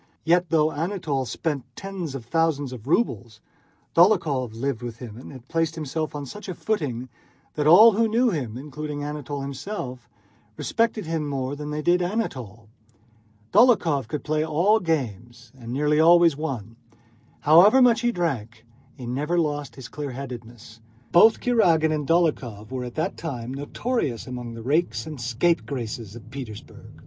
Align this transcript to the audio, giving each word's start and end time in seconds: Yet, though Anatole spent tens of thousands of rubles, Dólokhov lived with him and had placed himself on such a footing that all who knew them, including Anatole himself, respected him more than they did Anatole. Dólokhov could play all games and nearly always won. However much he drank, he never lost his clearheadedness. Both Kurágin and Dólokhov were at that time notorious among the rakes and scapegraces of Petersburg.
Yet, 0.25 0.49
though 0.49 0.71
Anatole 0.71 1.25
spent 1.25 1.63
tens 1.75 2.15
of 2.15 2.25
thousands 2.25 2.73
of 2.73 2.87
rubles, 2.87 3.39
Dólokhov 3.95 4.55
lived 4.55 4.81
with 4.81 4.97
him 4.97 5.15
and 5.15 5.31
had 5.31 5.47
placed 5.47 5.75
himself 5.75 6.15
on 6.15 6.25
such 6.25 6.49
a 6.49 6.55
footing 6.55 7.07
that 7.53 7.67
all 7.67 7.91
who 7.91 8.07
knew 8.07 8.31
them, 8.31 8.57
including 8.57 9.03
Anatole 9.03 9.41
himself, 9.43 10.09
respected 10.57 11.05
him 11.05 11.27
more 11.29 11.55
than 11.55 11.69
they 11.69 11.83
did 11.83 12.01
Anatole. 12.01 12.67
Dólokhov 13.53 14.07
could 14.07 14.23
play 14.23 14.43
all 14.43 14.79
games 14.79 15.51
and 15.55 15.71
nearly 15.71 15.99
always 15.99 16.35
won. 16.35 16.77
However 17.41 17.79
much 17.79 18.01
he 18.01 18.11
drank, 18.11 18.65
he 18.97 19.05
never 19.05 19.37
lost 19.37 19.75
his 19.75 19.87
clearheadedness. 19.87 20.79
Both 21.11 21.41
Kurágin 21.41 21.93
and 21.93 22.07
Dólokhov 22.07 22.71
were 22.71 22.85
at 22.85 22.95
that 22.95 23.17
time 23.17 23.53
notorious 23.53 24.25
among 24.25 24.55
the 24.55 24.63
rakes 24.63 25.05
and 25.05 25.21
scapegraces 25.21 26.15
of 26.15 26.31
Petersburg. 26.31 26.89